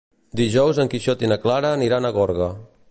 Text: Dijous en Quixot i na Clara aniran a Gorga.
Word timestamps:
Dijous 0.39 0.79
en 0.83 0.89
Quixot 0.93 1.21
i 1.27 1.31
na 1.33 1.39
Clara 1.45 1.73
aniran 1.79 2.09
a 2.09 2.15
Gorga. 2.19 2.49